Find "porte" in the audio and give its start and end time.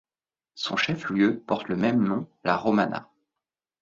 1.45-1.67